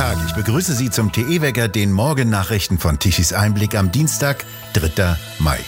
Tag, 0.00 0.16
ich 0.26 0.32
begrüße 0.32 0.74
Sie 0.74 0.88
zum 0.88 1.12
TE-Wecker, 1.12 1.68
den 1.68 1.92
Morgennachrichten 1.92 2.78
von 2.78 2.98
Tichys 2.98 3.34
Einblick 3.34 3.74
am 3.74 3.92
Dienstag, 3.92 4.46
3. 4.72 5.18
Mai. 5.40 5.58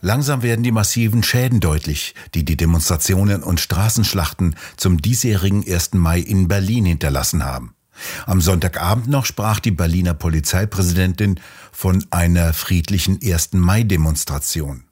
Langsam 0.00 0.42
werden 0.42 0.64
die 0.64 0.72
massiven 0.72 1.22
Schäden 1.22 1.60
deutlich, 1.60 2.16
die 2.34 2.44
die 2.44 2.56
Demonstrationen 2.56 3.44
und 3.44 3.60
Straßenschlachten 3.60 4.56
zum 4.76 5.00
diesjährigen 5.00 5.64
1. 5.64 5.94
Mai 5.94 6.18
in 6.18 6.48
Berlin 6.48 6.86
hinterlassen 6.86 7.44
haben. 7.44 7.76
Am 8.26 8.40
Sonntagabend 8.40 9.06
noch 9.06 9.26
sprach 9.26 9.60
die 9.60 9.70
Berliner 9.70 10.14
Polizeipräsidentin 10.14 11.38
von 11.70 12.04
einer 12.10 12.52
friedlichen 12.52 13.20
1. 13.22 13.52
Mai-Demonstration. 13.52 14.82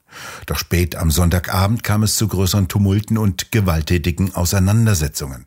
Doch 0.45 0.59
spät 0.59 0.95
am 0.95 1.11
Sonntagabend 1.11 1.83
kam 1.83 2.03
es 2.03 2.15
zu 2.15 2.29
größeren 2.29 2.69
Tumulten 2.69 3.17
und 3.17 3.51
gewalttätigen 3.51 4.33
Auseinandersetzungen. 4.33 5.45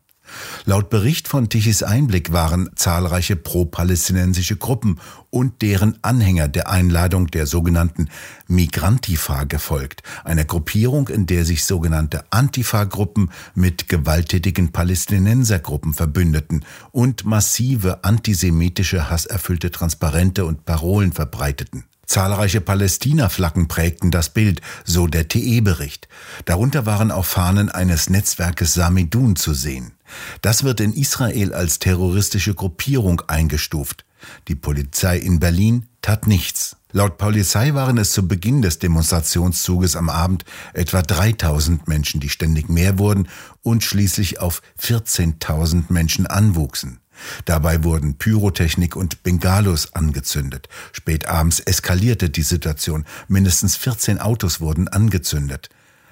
Laut 0.65 0.91
Bericht 0.91 1.29
von 1.29 1.49
Tichys 1.49 1.83
Einblick 1.83 2.33
waren 2.33 2.71
zahlreiche 2.75 3.37
pro-palästinensische 3.37 4.57
Gruppen 4.57 5.01
und 5.31 5.63
deren 5.63 5.99
Anhänger 6.03 6.49
der 6.49 6.71
Einladung 6.71 7.27
der 7.29 7.47
sogenannten 7.47 8.09
Migrantifa 8.47 9.45
gefolgt, 9.45 10.03
einer 10.25 10.45
Gruppierung, 10.45 11.09
in 11.09 11.27
der 11.27 11.45
sich 11.45 11.65
sogenannte 11.65 12.25
Antifa-Gruppen 12.31 13.31
mit 13.55 13.89
gewalttätigen 13.89 14.73
Palästinensergruppen 14.73 15.95
verbündeten 15.95 16.65
und 16.93 17.25
massive 17.25 18.05
antisemitische, 18.05 19.11
hasserfüllte 19.11 19.71
Transparente 19.71 20.45
und 20.45 20.65
Parolen 20.65 21.13
verbreiteten. 21.13 21.85
Zahlreiche 22.09 22.63
Palästina-Flaggen 22.63 23.69
prägten 23.69 24.11
das 24.11 24.31
Bild, 24.31 24.63
so 24.85 25.07
der 25.07 25.29
TE-Bericht. 25.29 26.09
Darunter 26.47 26.87
waren 26.87 27.11
auch 27.11 27.27
Fahnen 27.27 27.69
eines 27.69 28.09
Netzwerkes 28.09 28.73
Samidun 28.73 29.37
zu 29.37 29.53
sehen. 29.53 29.93
Das 30.41 30.65
wird 30.65 30.81
in 30.81 30.95
Israel 30.95 31.53
als 31.53 31.79
terroristische 31.79 32.55
Gruppierung 32.55 33.21
eingestuft. 33.27 34.07
Die 34.49 34.55
Polizei 34.55 35.19
in 35.19 35.39
Berlin 35.39 35.87
tat 36.01 36.27
nichts. 36.27 36.77
Laut 36.93 37.19
Polizei 37.19 37.75
waren 37.75 37.99
es 37.99 38.13
zu 38.13 38.27
Beginn 38.27 38.63
des 38.63 38.79
Demonstrationszuges 38.79 39.95
am 39.95 40.09
Abend 40.09 40.47
etwa 40.73 41.03
3000 41.03 41.87
Menschen, 41.87 42.21
die 42.21 42.31
ständig 42.31 42.71
mehr 42.71 42.99
wurden 42.99 43.29
und 43.61 43.85
schließlich 43.85 44.41
auf 44.41 44.63
14.000 44.81 45.93
Menschen 45.93 46.27
anwuchsen. 46.27 47.01
Dabei 47.45 47.85
wurden 47.85 48.17
Pyrotechnik 48.17 48.97
und 48.97 49.23
Bengalos 49.23 49.95
angezündet. 49.95 50.69
Spät 50.93 51.27
abends 51.27 51.61
eskalierte 51.61 52.31
die 52.31 52.43
Situation. 52.43 53.05
Mindestens 53.29 53.77
14 53.77 54.19
Autos 54.21 54.61
wurden 54.61 54.89
angezündet. 54.89 55.69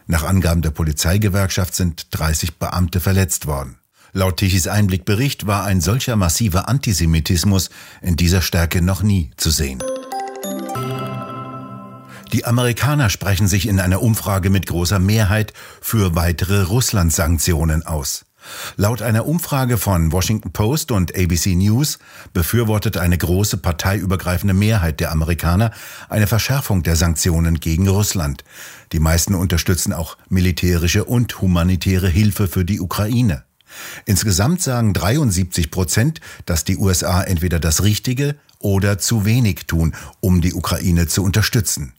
Nach 0.06 0.22
Angaben 0.22 0.62
der 0.62 0.70
Polizeigewerkschaft 0.70 1.74
sind 1.74 2.08
30 2.12 2.58
Beamte 2.58 3.00
verletzt 3.00 3.46
worden. 3.46 3.78
Laut 4.12 4.38
Tichys 4.38 4.68
Einblickbericht 4.68 5.46
war 5.46 5.64
ein 5.64 5.80
solcher 5.80 6.16
massiver 6.16 6.68
Antisemitismus 6.68 7.70
in 8.00 8.16
dieser 8.16 8.40
Stärke 8.40 8.80
noch 8.80 9.02
nie 9.02 9.30
zu 9.36 9.50
sehen. 9.50 9.82
Die 12.32 12.44
Amerikaner 12.44 13.08
sprechen 13.08 13.48
sich 13.48 13.66
in 13.66 13.80
einer 13.80 14.02
Umfrage 14.02 14.50
mit 14.50 14.66
großer 14.66 14.98
Mehrheit 14.98 15.52
für 15.80 16.14
weitere 16.14 16.62
Russland-Sanktionen 16.62 17.86
aus. 17.86 18.25
Laut 18.76 19.02
einer 19.02 19.26
Umfrage 19.26 19.78
von 19.78 20.12
Washington 20.12 20.52
Post 20.52 20.92
und 20.92 21.16
ABC 21.16 21.54
News 21.54 21.98
befürwortet 22.32 22.96
eine 22.96 23.18
große 23.18 23.56
parteiübergreifende 23.58 24.54
Mehrheit 24.54 25.00
der 25.00 25.12
Amerikaner 25.12 25.72
eine 26.08 26.26
Verschärfung 26.26 26.82
der 26.82 26.96
Sanktionen 26.96 27.60
gegen 27.60 27.88
Russland. 27.88 28.44
Die 28.92 29.00
meisten 29.00 29.34
unterstützen 29.34 29.92
auch 29.92 30.16
militärische 30.28 31.04
und 31.04 31.40
humanitäre 31.40 32.08
Hilfe 32.08 32.48
für 32.48 32.64
die 32.64 32.80
Ukraine. 32.80 33.44
Insgesamt 34.04 34.62
sagen 34.62 34.92
73 34.92 35.70
Prozent, 35.70 36.20
dass 36.46 36.64
die 36.64 36.76
USA 36.76 37.22
entweder 37.22 37.58
das 37.58 37.82
Richtige 37.82 38.36
oder 38.58 38.98
zu 38.98 39.24
wenig 39.24 39.66
tun, 39.66 39.94
um 40.20 40.40
die 40.40 40.54
Ukraine 40.54 41.06
zu 41.08 41.22
unterstützen. 41.22 41.92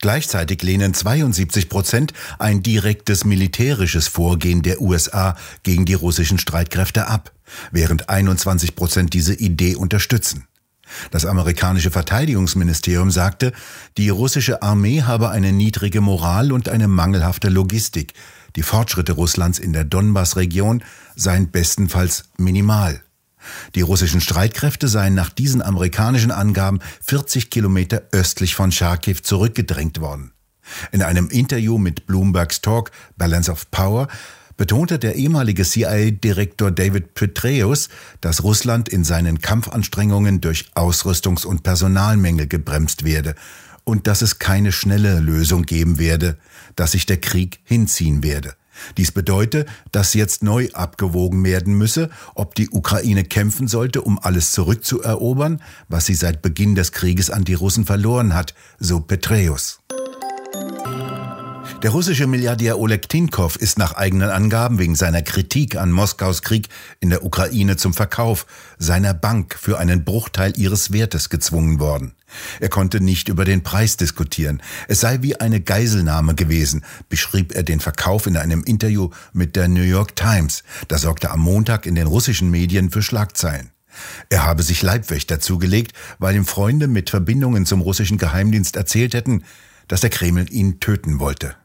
Gleichzeitig 0.00 0.62
lehnen 0.62 0.94
72 0.94 1.68
Prozent 1.68 2.12
ein 2.38 2.62
direktes 2.62 3.24
militärisches 3.24 4.08
Vorgehen 4.08 4.62
der 4.62 4.80
USA 4.80 5.36
gegen 5.62 5.84
die 5.84 5.94
russischen 5.94 6.38
Streitkräfte 6.38 7.06
ab, 7.06 7.32
während 7.70 8.08
21 8.08 8.76
Prozent 8.76 9.12
diese 9.14 9.34
Idee 9.34 9.74
unterstützen. 9.74 10.46
Das 11.10 11.24
amerikanische 11.24 11.90
Verteidigungsministerium 11.90 13.10
sagte, 13.10 13.52
die 13.96 14.08
russische 14.08 14.62
Armee 14.62 15.02
habe 15.02 15.30
eine 15.30 15.52
niedrige 15.52 16.00
Moral 16.00 16.52
und 16.52 16.68
eine 16.68 16.88
mangelhafte 16.88 17.48
Logistik. 17.48 18.14
Die 18.56 18.62
Fortschritte 18.62 19.12
Russlands 19.12 19.60
in 19.60 19.72
der 19.72 19.84
Donbass-Region 19.84 20.82
seien 21.14 21.50
bestenfalls 21.50 22.24
minimal. 22.36 23.00
Die 23.74 23.80
russischen 23.80 24.20
Streitkräfte 24.20 24.88
seien 24.88 25.14
nach 25.14 25.30
diesen 25.30 25.62
amerikanischen 25.62 26.30
Angaben 26.30 26.80
40 27.02 27.50
Kilometer 27.50 28.02
östlich 28.12 28.54
von 28.54 28.72
Charkiw 28.72 29.16
zurückgedrängt 29.22 30.00
worden. 30.00 30.32
In 30.92 31.02
einem 31.02 31.28
Interview 31.28 31.78
mit 31.78 32.06
Bloomberg's 32.06 32.60
Talk 32.60 32.90
Balance 33.16 33.50
of 33.50 33.70
Power 33.70 34.08
betonte 34.56 34.98
der 34.98 35.14
ehemalige 35.14 35.64
CIA-Direktor 35.64 36.70
David 36.70 37.14
Petraeus, 37.14 37.88
dass 38.20 38.42
Russland 38.42 38.90
in 38.90 39.04
seinen 39.04 39.40
Kampfanstrengungen 39.40 40.42
durch 40.42 40.66
Ausrüstungs- 40.74 41.46
und 41.46 41.62
Personalmängel 41.62 42.46
gebremst 42.46 43.04
werde 43.04 43.34
und 43.84 44.06
dass 44.06 44.20
es 44.20 44.38
keine 44.38 44.72
schnelle 44.72 45.18
Lösung 45.20 45.62
geben 45.62 45.98
werde, 45.98 46.36
dass 46.76 46.92
sich 46.92 47.06
der 47.06 47.20
Krieg 47.20 47.60
hinziehen 47.64 48.22
werde. 48.22 48.54
Dies 48.96 49.12
bedeutet, 49.12 49.68
dass 49.92 50.14
jetzt 50.14 50.42
neu 50.42 50.68
abgewogen 50.72 51.44
werden 51.44 51.74
müsse, 51.74 52.10
ob 52.34 52.54
die 52.54 52.70
Ukraine 52.70 53.24
kämpfen 53.24 53.68
sollte, 53.68 54.02
um 54.02 54.18
alles 54.18 54.52
zurückzuerobern, 54.52 55.62
was 55.88 56.06
sie 56.06 56.14
seit 56.14 56.42
Beginn 56.42 56.74
des 56.74 56.92
Krieges 56.92 57.30
an 57.30 57.44
die 57.44 57.54
Russen 57.54 57.86
verloren 57.86 58.34
hat, 58.34 58.54
so 58.78 59.00
Petreus. 59.00 59.79
Der 61.82 61.92
russische 61.92 62.26
Milliardär 62.26 62.78
Oleg 62.78 63.08
Tinkov 63.08 63.56
ist 63.56 63.78
nach 63.78 63.94
eigenen 63.94 64.28
Angaben 64.28 64.78
wegen 64.78 64.94
seiner 64.94 65.22
Kritik 65.22 65.76
an 65.76 65.90
Moskaus 65.90 66.42
Krieg 66.42 66.68
in 67.00 67.08
der 67.08 67.24
Ukraine 67.24 67.78
zum 67.78 67.94
Verkauf 67.94 68.44
seiner 68.78 69.14
Bank 69.14 69.56
für 69.58 69.78
einen 69.78 70.04
Bruchteil 70.04 70.52
ihres 70.58 70.92
Wertes 70.92 71.30
gezwungen 71.30 71.80
worden. 71.80 72.12
Er 72.60 72.68
konnte 72.68 73.00
nicht 73.00 73.30
über 73.30 73.46
den 73.46 73.62
Preis 73.62 73.96
diskutieren. 73.96 74.62
Es 74.88 75.00
sei 75.00 75.22
wie 75.22 75.40
eine 75.40 75.62
Geiselnahme 75.62 76.34
gewesen, 76.34 76.84
beschrieb 77.08 77.54
er 77.54 77.62
den 77.62 77.80
Verkauf 77.80 78.26
in 78.26 78.36
einem 78.36 78.62
Interview 78.62 79.08
mit 79.32 79.56
der 79.56 79.68
New 79.68 79.80
York 79.80 80.14
Times. 80.16 80.64
Da 80.88 80.98
sorgte 80.98 81.30
am 81.30 81.40
Montag 81.40 81.86
in 81.86 81.94
den 81.94 82.08
russischen 82.08 82.50
Medien 82.50 82.90
für 82.90 83.00
Schlagzeilen. 83.00 83.70
Er 84.28 84.44
habe 84.44 84.62
sich 84.62 84.82
Leibwächter 84.82 85.40
zugelegt, 85.40 85.94
weil 86.18 86.36
ihm 86.36 86.44
Freunde 86.44 86.88
mit 86.88 87.08
Verbindungen 87.08 87.64
zum 87.64 87.80
russischen 87.80 88.18
Geheimdienst 88.18 88.76
erzählt 88.76 89.14
hätten, 89.14 89.44
dass 89.88 90.02
der 90.02 90.10
Kreml 90.10 90.46
ihn 90.52 90.78
töten 90.78 91.20
wollte. 91.20 91.56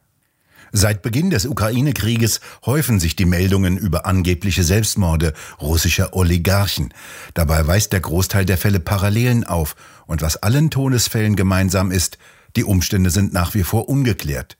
Seit 0.77 1.03
Beginn 1.03 1.29
des 1.29 1.45
Ukraine-Krieges 1.45 2.41
häufen 2.65 2.99
sich 2.99 3.15
die 3.15 3.23
Meldungen 3.23 3.77
über 3.77 4.05
angebliche 4.05 4.61
Selbstmorde 4.61 5.31
russischer 5.61 6.13
Oligarchen. 6.13 6.93
Dabei 7.33 7.65
weist 7.65 7.93
der 7.93 8.01
Großteil 8.01 8.43
der 8.43 8.57
Fälle 8.57 8.81
Parallelen 8.81 9.45
auf. 9.45 9.77
Und 10.05 10.21
was 10.21 10.35
allen 10.35 10.71
Todesfällen 10.71 11.37
gemeinsam 11.37 11.91
ist, 11.91 12.17
die 12.57 12.65
Umstände 12.65 13.09
sind 13.09 13.31
nach 13.31 13.53
wie 13.53 13.63
vor 13.63 13.87
ungeklärt. 13.87 14.57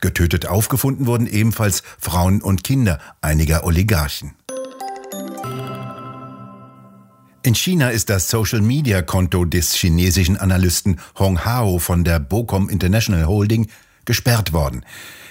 Getötet 0.00 0.46
aufgefunden 0.46 1.06
wurden 1.06 1.26
ebenfalls 1.26 1.82
Frauen 1.98 2.42
und 2.42 2.62
Kinder 2.62 3.00
einiger 3.20 3.64
Oligarchen. 3.64 4.36
In 7.42 7.56
China 7.56 7.90
ist 7.90 8.08
das 8.08 8.30
Social-Media-Konto 8.30 9.44
des 9.44 9.74
chinesischen 9.74 10.36
Analysten 10.36 11.00
Hong 11.18 11.44
Hao 11.44 11.80
von 11.80 12.04
der 12.04 12.20
Bocom 12.20 12.68
International 12.68 13.26
Holding 13.26 13.66
gesperrt 14.04 14.52
worden. 14.52 14.84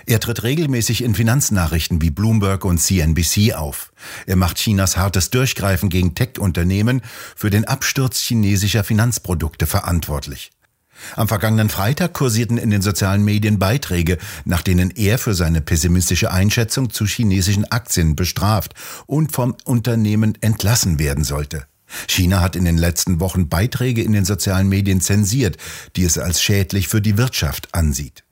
Er 0.07 0.19
tritt 0.19 0.43
regelmäßig 0.43 1.03
in 1.03 1.15
Finanznachrichten 1.15 2.01
wie 2.01 2.11
Bloomberg 2.11 2.63
und 2.63 2.79
CNBC 2.79 3.53
auf. 3.53 3.91
Er 4.27 4.35
macht 4.35 4.57
Chinas 4.57 4.97
hartes 4.97 5.31
Durchgreifen 5.31 5.89
gegen 5.89 6.13
Tech-Unternehmen 6.13 7.01
für 7.35 7.49
den 7.49 7.65
Absturz 7.65 8.19
chinesischer 8.19 8.83
Finanzprodukte 8.83 9.65
verantwortlich. 9.65 10.51
Am 11.15 11.27
vergangenen 11.27 11.69
Freitag 11.69 12.13
kursierten 12.13 12.57
in 12.57 12.69
den 12.69 12.81
sozialen 12.81 13.25
Medien 13.25 13.59
Beiträge, 13.59 14.17
nach 14.45 14.61
denen 14.61 14.91
er 14.91 15.17
für 15.17 15.33
seine 15.33 15.61
pessimistische 15.61 16.31
Einschätzung 16.31 16.91
zu 16.91 17.05
chinesischen 17.05 17.65
Aktien 17.65 18.15
bestraft 18.15 18.75
und 19.05 19.31
vom 19.31 19.55
Unternehmen 19.65 20.37
entlassen 20.41 20.99
werden 20.99 21.23
sollte. 21.23 21.65
China 22.07 22.41
hat 22.41 22.55
in 22.55 22.65
den 22.65 22.77
letzten 22.77 23.19
Wochen 23.19 23.49
Beiträge 23.49 24.03
in 24.03 24.13
den 24.13 24.25
sozialen 24.25 24.69
Medien 24.69 25.01
zensiert, 25.01 25.57
die 25.95 26.03
es 26.03 26.17
als 26.17 26.41
schädlich 26.41 26.87
für 26.87 27.01
die 27.01 27.17
Wirtschaft 27.17 27.73
ansieht. 27.73 28.23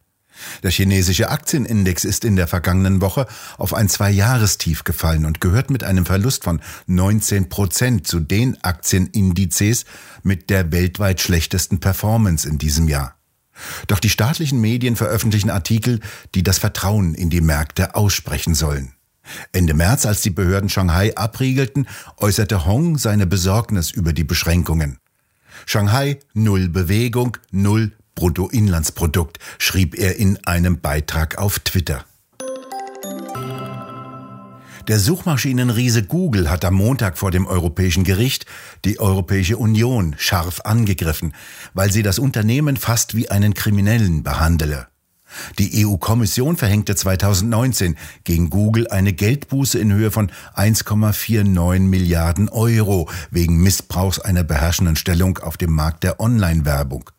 Der 0.64 0.72
chinesische 0.72 1.30
Aktienindex 1.30 2.06
ist 2.06 2.26
in 2.26 2.36
der 2.36 2.48
vergangenen 2.48 3.02
Woche 3.02 3.28
auf 3.58 3.74
ein 3.74 3.90
Zwei-Jahrestief 3.90 4.84
gefallen 4.84 5.26
und 5.26 5.42
gehört 5.42 5.70
mit 5.70 5.84
einem 5.84 6.06
Verlust 6.06 6.44
von 6.44 6.62
19 6.88 7.50
Prozent 7.50 8.08
zu 8.08 8.20
den 8.20 8.62
Aktienindizes 8.64 9.86
mit 10.24 10.50
der 10.50 10.72
weltweit 10.72 11.22
schlechtesten 11.22 11.80
Performance 11.80 12.48
in 12.48 12.58
diesem 12.58 12.88
Jahr. 12.88 13.16
Doch 13.88 14.00
die 14.00 14.10
staatlichen 14.10 14.60
Medien 14.60 14.96
veröffentlichen 14.96 15.50
Artikel, 15.50 16.00
die 16.34 16.44
das 16.44 16.58
Vertrauen 16.58 17.14
in 17.14 17.30
die 17.30 17.42
Märkte 17.42 17.96
aussprechen 17.96 18.56
sollen. 18.56 18.94
Ende 19.52 19.74
März, 19.74 20.06
als 20.06 20.22
die 20.22 20.32
Behörden 20.32 20.70
Shanghai 20.70 21.16
abriegelten, 21.16 21.88
äußerte 22.18 22.66
Hong 22.66 22.98
seine 22.98 23.26
Besorgnis 23.26 23.92
über 23.92 24.12
die 24.12 24.26
Beschränkungen. 24.26 24.98
Shanghai 25.66 26.20
null 26.34 26.68
Bewegung, 26.68 27.38
null 27.52 27.94
Bruttoinlandsprodukt, 28.16 29.40
schrieb 29.58 29.98
er 29.98 30.18
in 30.18 30.38
einem 30.46 30.80
Beitrag 30.80 31.38
auf 31.38 31.60
Twitter. 31.60 32.06
Der 34.90 35.00
Suchmaschinenriese 35.00 36.04
Google 36.04 36.50
hat 36.50 36.66
am 36.66 36.74
Montag 36.74 37.18
vor 37.18 37.32
dem 37.32 37.48
Europäischen 37.48 38.04
Gericht 38.04 38.46
die 38.84 39.00
Europäische 39.00 39.58
Union 39.58 40.14
scharf 40.18 40.62
angegriffen, 40.66 41.34
weil 41.74 41.90
sie 41.90 42.04
das 42.04 42.20
Unternehmen 42.20 42.76
fast 42.76 43.16
wie 43.16 43.30
einen 43.30 43.54
Kriminellen 43.54 44.24
behandele. 44.24 44.88
Die 45.58 45.86
EU-Kommission 45.86 46.58
verhängte 46.58 46.96
2019 46.96 47.96
gegen 48.26 48.50
Google 48.50 48.88
eine 48.90 49.14
Geldbuße 49.14 49.80
in 49.80 49.92
Höhe 49.92 50.12
von 50.12 50.32
1,49 50.56 51.80
Milliarden 51.80 52.50
Euro 52.50 53.10
wegen 53.32 53.58
Missbrauchs 53.58 54.20
einer 54.20 54.44
beherrschenden 54.44 54.96
Stellung 54.96 55.38
auf 55.38 55.58
dem 55.58 55.72
Markt 55.72 56.04
der 56.04 56.20
Online-Werbung. 56.20 57.10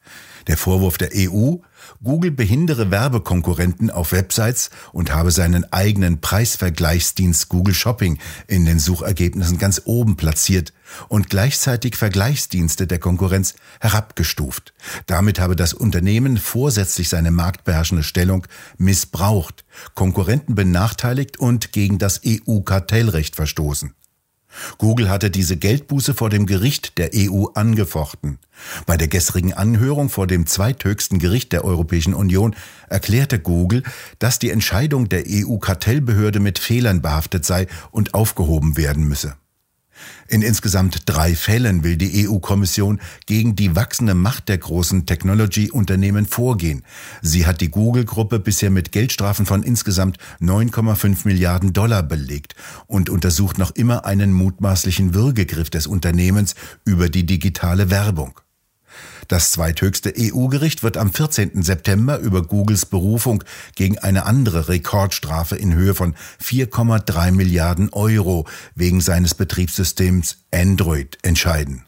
Der 0.47 0.59
Vorwurf 0.59 0.99
der 0.99 1.11
EU, 1.15 1.57
Google 2.03 2.31
behindere 2.31 2.91
Werbekonkurrenten 2.91 3.91
auf 3.91 4.13
Websites 4.13 4.71
und 4.93 5.13
habe 5.13 5.31
seinen 5.31 5.71
eigenen 5.73 6.21
Preisvergleichsdienst 6.21 7.49
Google 7.49 7.75
Shopping 7.75 8.19
in 8.47 8.65
den 8.65 8.79
Suchergebnissen 8.79 9.59
ganz 9.59 9.83
oben 9.85 10.17
platziert 10.17 10.73
und 11.09 11.31
gleichzeitig 11.31 11.97
Vergleichsdienste 11.97 12.87
der 12.87 12.99
Konkurrenz 12.99 13.55
herabgestuft. 13.81 14.75
Damit 15.07 15.41
habe 15.41 15.57
das 15.57 15.73
Unternehmen 15.73 16.37
vorsätzlich 16.37 17.09
seine 17.09 17.31
marktbeherrschende 17.31 18.03
Stellung 18.03 18.47
missbraucht, 18.77 19.65
Konkurrenten 19.95 20.55
benachteiligt 20.55 21.39
und 21.39 21.73
gegen 21.73 21.99
das 21.99 22.21
EU-Kartellrecht 22.25 23.37
verstoßen. 23.37 23.95
Google 24.79 25.09
hatte 25.09 25.31
diese 25.31 25.57
Geldbuße 25.57 26.15
vor 26.15 26.31
dem 26.31 26.47
Gericht 26.47 26.99
der 26.99 27.11
EU 27.15 27.47
angefochten. 27.55 28.39
Bei 28.87 28.97
der 28.97 29.09
gestrigen 29.09 29.53
Anhörung 29.53 30.09
vor 30.09 30.27
dem 30.27 30.47
zweithöchsten 30.47 31.19
Gericht 31.19 31.53
der 31.53 31.65
Europäischen 31.65 32.15
Union 32.15 32.55
erklärte 32.89 33.39
Google, 33.39 33.83
dass 34.19 34.39
die 34.39 34.51
Entscheidung 34.51 35.09
der 35.09 35.25
EU-Kartellbehörde 35.27 36.41
mit 36.41 36.59
Fehlern 36.59 37.03
behaftet 37.03 37.45
sei 37.45 37.67
und 37.91 38.15
aufgehoben 38.15 38.77
werden 38.77 39.05
müsse. 39.05 39.37
In 40.29 40.43
insgesamt 40.43 41.03
drei 41.07 41.35
Fällen 41.35 41.85
will 41.85 41.97
die 41.97 42.29
EU-Kommission 42.29 43.01
gegen 43.27 43.57
die 43.57 43.77
wachsende 43.77 44.15
Macht 44.15 44.49
der 44.49 44.59
großen 44.59 45.07
Technology-Unternehmen 45.07 46.27
vorgehen. 46.27 46.83
Sie 47.23 47.47
hat 47.47 47.61
die 47.61 47.71
Google-Gruppe 47.71 48.39
bisher 48.39 48.71
mit 48.71 48.93
Geldstrafen 48.93 49.47
von 49.47 49.63
insgesamt 49.63 50.19
9,5 50.41 51.21
Milliarden 51.25 51.73
Dollar 51.73 52.03
belegt 52.03 52.55
und 52.87 53.11
untersucht 53.11 53.59
noch 53.59 53.71
immer 53.73 54.05
einen 54.05 54.33
mutmaßlichen 54.33 55.15
Würgegriff 55.15 55.71
des 55.71 55.87
Unternehmens 55.87 56.55
über 56.85 57.09
die 57.09 57.27
digitale 57.27 57.91
Werbung. 57.91 58.41
Das 59.29 59.51
zweithöchste 59.51 60.13
EU-Gericht 60.17 60.83
wird 60.83 60.97
am 60.97 61.13
14. 61.13 61.63
September 61.63 62.19
über 62.19 62.43
Googles 62.43 62.87
Berufung 62.87 63.43
gegen 63.75 63.99
eine 63.99 64.27
andere 64.27 64.69
Rekordstrafe 64.69 65.57
in 65.57 65.75
Höhe 65.75 65.95
von 65.95 66.15
4,3 66.43 67.33
Milliarden 67.33 67.91
Euro 67.93 68.47
wegen 68.75 69.01
seines 69.01 69.35
Betriebssystems 69.35 70.39
Android 70.53 71.19
entscheiden. 71.23 71.85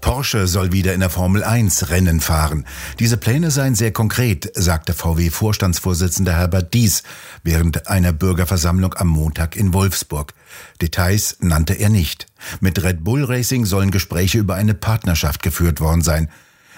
Porsche 0.00 0.46
soll 0.46 0.72
wieder 0.72 0.94
in 0.94 1.00
der 1.00 1.10
Formel 1.10 1.44
1 1.44 1.90
Rennen 1.90 2.20
fahren. 2.20 2.66
Diese 2.98 3.16
Pläne 3.16 3.50
seien 3.50 3.74
sehr 3.74 3.92
konkret, 3.92 4.50
sagte 4.54 4.92
VW-Vorstandsvorsitzender 4.94 6.32
Herbert 6.32 6.74
Dies 6.74 7.02
während 7.42 7.88
einer 7.88 8.12
Bürgerversammlung 8.12 8.94
am 8.94 9.08
Montag 9.08 9.56
in 9.56 9.72
Wolfsburg. 9.72 10.34
Details 10.80 11.36
nannte 11.40 11.74
er 11.74 11.90
nicht. 11.90 12.26
Mit 12.60 12.82
Red 12.82 13.04
Bull 13.04 13.24
Racing 13.24 13.66
sollen 13.66 13.90
Gespräche 13.90 14.38
über 14.38 14.54
eine 14.54 14.74
Partnerschaft 14.74 15.42
geführt 15.42 15.80
worden 15.80 16.02
sein. 16.02 16.30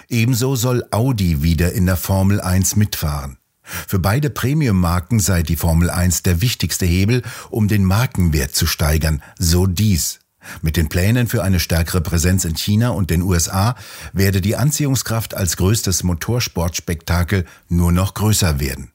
Ebenso 0.09 0.55
soll 0.55 0.83
Audi 0.91 1.41
wieder 1.41 1.71
in 1.73 1.85
der 1.85 1.97
Formel 1.97 2.41
1 2.41 2.75
mitfahren. 2.75 3.37
Für 3.63 3.99
beide 3.99 4.29
Premium-Marken 4.29 5.19
sei 5.19 5.41
die 5.41 5.55
Formel 5.55 5.89
1 5.89 6.23
der 6.23 6.41
wichtigste 6.41 6.85
Hebel, 6.85 7.21
um 7.49 7.69
den 7.69 7.85
Markenwert 7.85 8.53
zu 8.53 8.67
steigern, 8.67 9.23
so 9.39 9.67
dies. 9.67 10.19
Mit 10.61 10.77
den 10.77 10.89
Plänen 10.89 11.27
für 11.27 11.43
eine 11.43 11.59
stärkere 11.59 12.01
Präsenz 12.01 12.45
in 12.45 12.55
China 12.55 12.89
und 12.89 13.09
den 13.09 13.21
USA 13.21 13.75
werde 14.11 14.41
die 14.41 14.55
Anziehungskraft 14.55 15.35
als 15.35 15.57
größtes 15.57 16.03
Motorsportspektakel 16.03 17.45
nur 17.69 17.91
noch 17.91 18.13
größer 18.13 18.59
werden. 18.59 18.93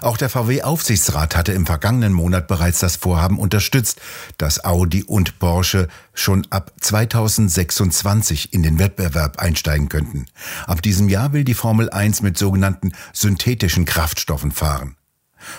Auch 0.00 0.16
der 0.16 0.28
VW-Aufsichtsrat 0.28 1.36
hatte 1.36 1.52
im 1.52 1.66
vergangenen 1.66 2.12
Monat 2.12 2.48
bereits 2.48 2.80
das 2.80 2.96
Vorhaben 2.96 3.38
unterstützt, 3.38 4.00
dass 4.36 4.64
Audi 4.64 5.04
und 5.04 5.38
Porsche 5.38 5.88
schon 6.14 6.46
ab 6.50 6.72
2026 6.80 8.52
in 8.52 8.62
den 8.62 8.78
Wettbewerb 8.78 9.38
einsteigen 9.38 9.88
könnten. 9.88 10.26
Ab 10.66 10.82
diesem 10.82 11.08
Jahr 11.08 11.32
will 11.32 11.44
die 11.44 11.54
Formel 11.54 11.90
1 11.90 12.22
mit 12.22 12.38
sogenannten 12.38 12.92
synthetischen 13.12 13.84
Kraftstoffen 13.84 14.52
fahren. 14.52 14.97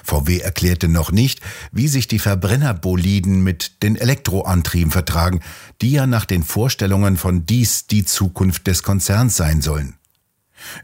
VW 0.04 0.40
erklärte 0.40 0.88
noch 0.88 1.12
nicht, 1.12 1.42
wie 1.72 1.88
sich 1.88 2.08
die 2.08 2.20
Verbrennerboliden 2.20 3.44
mit 3.44 3.84
den 3.84 3.96
Elektroantrieben 3.96 4.92
vertragen, 4.92 5.42
die 5.82 5.92
ja 5.92 6.08
nach 6.08 6.26
den 6.26 6.44
Vorstellungen 6.44 7.18
von 7.18 7.46
dies 7.46 7.88
die 7.88 8.06
Zukunft 8.06 8.68
des 8.68 8.84
Konzerns 8.84 9.36
sein 9.36 9.62
sollen. 9.62 9.96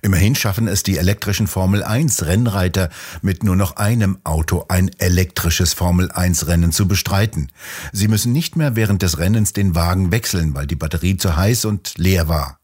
Immerhin 0.01 0.35
schaffen 0.35 0.67
es 0.67 0.83
die 0.83 0.97
elektrischen 0.97 1.47
Formel 1.47 1.83
1 1.83 2.25
Rennreiter 2.25 2.89
mit 3.21 3.43
nur 3.43 3.55
noch 3.55 3.75
einem 3.75 4.19
Auto 4.23 4.65
ein 4.69 4.89
elektrisches 4.99 5.73
Formel 5.73 6.11
1 6.11 6.47
Rennen 6.47 6.71
zu 6.71 6.87
bestreiten. 6.87 7.51
Sie 7.91 8.07
müssen 8.07 8.31
nicht 8.31 8.55
mehr 8.55 8.75
während 8.75 9.01
des 9.01 9.17
Rennens 9.17 9.53
den 9.53 9.75
Wagen 9.75 10.11
wechseln, 10.11 10.53
weil 10.53 10.67
die 10.67 10.75
Batterie 10.75 11.17
zu 11.17 11.35
heiß 11.35 11.65
und 11.65 11.93
leer 11.97 12.27
war. 12.27 12.59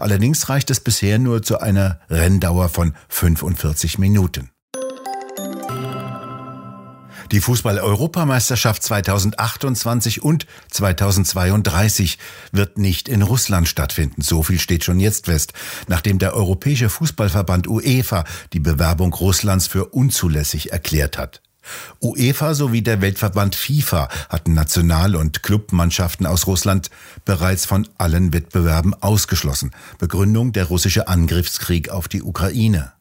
Allerdings 0.00 0.48
reicht 0.48 0.70
es 0.70 0.80
bisher 0.80 1.18
nur 1.18 1.42
zu 1.42 1.60
einer 1.60 2.00
Renndauer 2.08 2.68
von 2.68 2.94
45 3.08 3.98
Minuten. 3.98 4.50
Die 7.30 7.40
Fußball-Europameisterschaft 7.40 8.82
2028 8.82 10.22
und 10.22 10.46
2032 10.70 12.18
wird 12.52 12.78
nicht 12.78 13.06
in 13.06 13.20
Russland 13.20 13.68
stattfinden. 13.68 14.22
So 14.22 14.42
viel 14.42 14.58
steht 14.58 14.84
schon 14.84 14.98
jetzt 14.98 15.26
fest, 15.26 15.52
nachdem 15.88 16.18
der 16.18 16.34
Europäische 16.34 16.88
Fußballverband 16.88 17.68
UEFA 17.68 18.24
die 18.54 18.60
Bewerbung 18.60 19.12
Russlands 19.12 19.66
für 19.66 19.86
unzulässig 19.86 20.72
erklärt 20.72 21.18
hat. 21.18 21.42
UEFA 22.00 22.54
sowie 22.54 22.80
der 22.80 23.02
Weltverband 23.02 23.54
FIFA 23.54 24.08
hatten 24.30 24.54
National- 24.54 25.14
und 25.14 25.42
Clubmannschaften 25.42 26.24
aus 26.24 26.46
Russland 26.46 26.88
bereits 27.26 27.66
von 27.66 27.86
allen 27.98 28.32
Wettbewerben 28.32 28.94
ausgeschlossen. 28.94 29.72
Begründung 29.98 30.52
der 30.52 30.64
russische 30.64 31.08
Angriffskrieg 31.08 31.90
auf 31.90 32.08
die 32.08 32.22
Ukraine. 32.22 32.92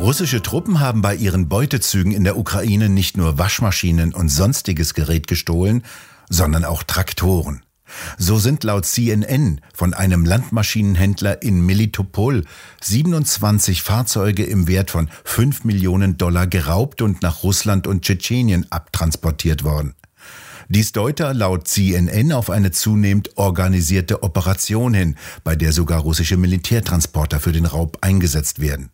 Russische 0.00 0.40
Truppen 0.40 0.80
haben 0.80 1.02
bei 1.02 1.14
ihren 1.14 1.50
Beutezügen 1.50 2.12
in 2.12 2.24
der 2.24 2.38
Ukraine 2.38 2.88
nicht 2.88 3.18
nur 3.18 3.36
Waschmaschinen 3.36 4.14
und 4.14 4.30
sonstiges 4.30 4.94
Gerät 4.94 5.26
gestohlen, 5.26 5.84
sondern 6.30 6.64
auch 6.64 6.82
Traktoren. 6.82 7.62
So 8.16 8.38
sind 8.38 8.64
laut 8.64 8.86
CNN 8.86 9.60
von 9.74 9.92
einem 9.92 10.24
Landmaschinenhändler 10.24 11.42
in 11.42 11.66
Melitopol 11.66 12.46
27 12.80 13.82
Fahrzeuge 13.82 14.44
im 14.44 14.68
Wert 14.68 14.90
von 14.90 15.10
5 15.24 15.64
Millionen 15.64 16.16
Dollar 16.16 16.46
geraubt 16.46 17.02
und 17.02 17.20
nach 17.20 17.42
Russland 17.42 17.86
und 17.86 18.02
Tschetschenien 18.02 18.66
abtransportiert 18.70 19.64
worden. 19.64 19.94
Dies 20.70 20.92
deute 20.92 21.30
laut 21.32 21.68
CNN 21.68 22.32
auf 22.32 22.48
eine 22.48 22.70
zunehmend 22.70 23.36
organisierte 23.36 24.22
Operation 24.22 24.94
hin, 24.94 25.16
bei 25.44 25.56
der 25.56 25.72
sogar 25.72 26.00
russische 26.00 26.38
Militärtransporter 26.38 27.38
für 27.38 27.52
den 27.52 27.66
Raub 27.66 27.98
eingesetzt 28.00 28.60
werden. 28.60 28.90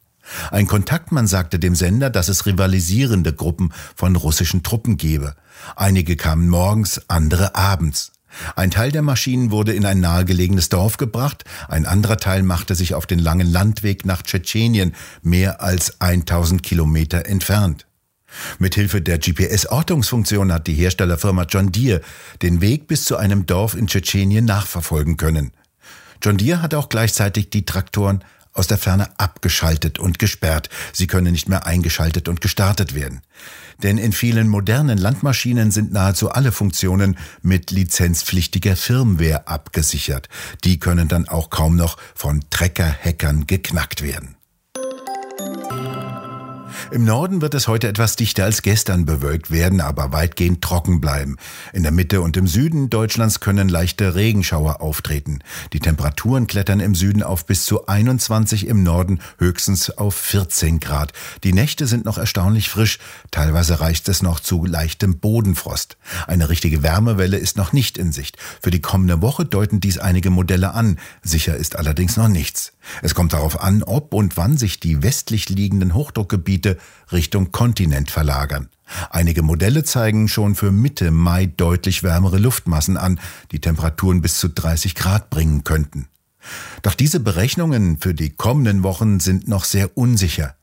Ein 0.50 0.66
Kontaktmann 0.66 1.26
sagte 1.26 1.58
dem 1.58 1.74
Sender, 1.74 2.10
dass 2.10 2.28
es 2.28 2.46
rivalisierende 2.46 3.32
Gruppen 3.32 3.72
von 3.94 4.16
russischen 4.16 4.62
Truppen 4.62 4.96
gebe. 4.96 5.34
Einige 5.76 6.16
kamen 6.16 6.48
morgens, 6.48 7.02
andere 7.08 7.54
abends. 7.54 8.12
Ein 8.54 8.70
Teil 8.70 8.92
der 8.92 9.02
Maschinen 9.02 9.50
wurde 9.50 9.72
in 9.72 9.86
ein 9.86 10.00
nahegelegenes 10.00 10.68
Dorf 10.68 10.98
gebracht, 10.98 11.44
ein 11.68 11.86
anderer 11.86 12.18
Teil 12.18 12.42
machte 12.42 12.74
sich 12.74 12.94
auf 12.94 13.06
den 13.06 13.18
langen 13.18 13.50
Landweg 13.50 14.04
nach 14.04 14.22
Tschetschenien, 14.22 14.94
mehr 15.22 15.62
als 15.62 16.00
1000 16.00 16.62
Kilometer 16.62 17.26
entfernt. 17.26 17.86
Mithilfe 18.58 19.00
der 19.00 19.18
GPS-Ortungsfunktion 19.18 20.52
hat 20.52 20.66
die 20.66 20.74
Herstellerfirma 20.74 21.44
John 21.48 21.72
Deere 21.72 22.02
den 22.42 22.60
Weg 22.60 22.86
bis 22.88 23.04
zu 23.04 23.16
einem 23.16 23.46
Dorf 23.46 23.74
in 23.74 23.86
Tschetschenien 23.86 24.44
nachverfolgen 24.44 25.16
können. 25.16 25.52
John 26.22 26.36
Deere 26.36 26.60
hat 26.60 26.74
auch 26.74 26.88
gleichzeitig 26.88 27.50
die 27.50 27.64
Traktoren 27.64 28.24
aus 28.58 28.66
der 28.66 28.78
Ferne 28.78 29.08
abgeschaltet 29.18 29.98
und 29.98 30.18
gesperrt. 30.18 30.68
Sie 30.92 31.06
können 31.06 31.32
nicht 31.32 31.48
mehr 31.48 31.66
eingeschaltet 31.66 32.28
und 32.28 32.40
gestartet 32.40 32.94
werden. 32.94 33.22
Denn 33.82 33.98
in 33.98 34.12
vielen 34.12 34.48
modernen 34.48 34.98
Landmaschinen 34.98 35.70
sind 35.70 35.92
nahezu 35.92 36.30
alle 36.30 36.52
Funktionen 36.52 37.18
mit 37.42 37.70
lizenzpflichtiger 37.70 38.76
Firmware 38.76 39.46
abgesichert. 39.48 40.28
Die 40.64 40.80
können 40.80 41.08
dann 41.08 41.28
auch 41.28 41.50
kaum 41.50 41.76
noch 41.76 41.98
von 42.14 42.44
Trecker-Hackern 42.50 43.46
geknackt 43.46 44.02
werden. 44.02 44.36
Im 46.92 47.04
Norden 47.04 47.42
wird 47.42 47.54
es 47.54 47.66
heute 47.66 47.88
etwas 47.88 48.14
dichter 48.14 48.44
als 48.44 48.62
gestern 48.62 49.06
bewölkt 49.06 49.50
werden, 49.50 49.80
aber 49.80 50.12
weitgehend 50.12 50.62
trocken 50.62 51.00
bleiben. 51.00 51.36
In 51.72 51.82
der 51.82 51.90
Mitte 51.90 52.20
und 52.20 52.36
im 52.36 52.46
Süden 52.46 52.90
Deutschlands 52.90 53.40
können 53.40 53.68
leichte 53.68 54.14
Regenschauer 54.14 54.80
auftreten. 54.80 55.40
Die 55.72 55.80
Temperaturen 55.80 56.46
klettern 56.46 56.78
im 56.78 56.94
Süden 56.94 57.24
auf 57.24 57.44
bis 57.44 57.64
zu 57.64 57.88
21, 57.88 58.68
im 58.68 58.84
Norden 58.84 59.18
höchstens 59.38 59.90
auf 59.90 60.14
14 60.14 60.78
Grad. 60.78 61.12
Die 61.42 61.52
Nächte 61.52 61.88
sind 61.88 62.04
noch 62.04 62.18
erstaunlich 62.18 62.68
frisch, 62.68 63.00
teilweise 63.32 63.80
reicht 63.80 64.08
es 64.08 64.22
noch 64.22 64.38
zu 64.38 64.64
leichtem 64.64 65.18
Bodenfrost. 65.18 65.96
Eine 66.28 66.48
richtige 66.48 66.84
Wärmewelle 66.84 67.36
ist 67.36 67.56
noch 67.56 67.72
nicht 67.72 67.98
in 67.98 68.12
Sicht. 68.12 68.36
Für 68.62 68.70
die 68.70 68.80
kommende 68.80 69.20
Woche 69.22 69.44
deuten 69.44 69.80
dies 69.80 69.98
einige 69.98 70.30
Modelle 70.30 70.74
an. 70.74 71.00
Sicher 71.22 71.56
ist 71.56 71.74
allerdings 71.74 72.16
noch 72.16 72.28
nichts. 72.28 72.74
Es 73.02 73.16
kommt 73.16 73.32
darauf 73.32 73.60
an, 73.60 73.82
ob 73.82 74.14
und 74.14 74.36
wann 74.36 74.56
sich 74.56 74.78
die 74.78 75.02
westlich 75.02 75.48
liegenden 75.48 75.92
Hochdruckgebiete 75.92 76.75
Richtung 77.12 77.52
Kontinent 77.52 78.10
verlagern. 78.10 78.68
Einige 79.10 79.42
Modelle 79.42 79.84
zeigen 79.84 80.28
schon 80.28 80.54
für 80.54 80.70
Mitte 80.70 81.10
Mai 81.10 81.46
deutlich 81.46 82.02
wärmere 82.02 82.38
Luftmassen 82.38 82.96
an, 82.96 83.20
die 83.50 83.60
Temperaturen 83.60 84.22
bis 84.22 84.38
zu 84.38 84.48
30 84.48 84.94
Grad 84.94 85.30
bringen 85.30 85.64
könnten. 85.64 86.08
Doch 86.82 86.94
diese 86.94 87.20
Berechnungen 87.20 87.98
für 87.98 88.14
die 88.14 88.30
kommenden 88.30 88.82
Wochen 88.82 89.18
sind 89.18 89.48
noch 89.48 89.64
sehr 89.64 89.96
unsicher. 89.96 90.54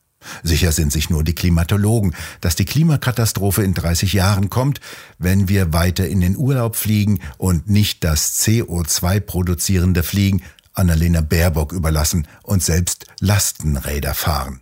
Sicher 0.42 0.72
sind 0.72 0.94
sich 0.94 1.10
nur 1.10 1.24
die 1.26 1.36
Klimatologen, 1.36 2.16
dass 2.40 2.56
die 2.56 2.64
Klimakatastrophe 2.64 3.62
in 3.62 3.74
30 3.74 4.14
Jahren 4.14 4.50
kommt, 4.50 4.80
wenn 5.18 5.50
wir 5.50 5.74
weiter 5.74 6.08
in 6.08 6.22
den 6.22 6.38
Urlaub 6.38 6.78
fliegen 6.78 7.20
und 7.38 7.70
nicht 7.70 8.06
das 8.06 8.40
CO2 8.40 9.20
produzierende 9.20 10.02
Fliegen 10.02 10.42
Annalena 10.74 11.22
Baerbock 11.22 11.72
überlassen 11.72 12.28
und 12.42 12.64
selbst 12.64 13.06
Lastenräder 13.20 14.14
fahren. 14.14 14.62